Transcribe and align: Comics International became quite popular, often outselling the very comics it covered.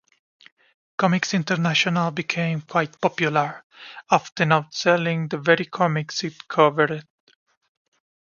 Comics 0.97 1.31
International 1.35 2.09
became 2.09 2.61
quite 2.61 2.99
popular, 2.99 3.63
often 4.09 4.49
outselling 4.49 5.29
the 5.29 5.37
very 5.37 5.65
comics 5.65 6.23
it 6.23 6.47
covered. 6.47 7.07